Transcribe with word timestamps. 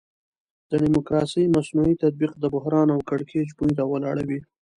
د 0.69 0.71
ډیموکراسي 0.83 1.43
مصنوعي 1.55 1.95
تطبیق 2.03 2.33
د 2.39 2.43
بحران 2.53 2.87
او 2.95 2.99
کړکېچ 3.09 3.49
بوی 3.57 3.71
راولاړوي. 3.79 4.39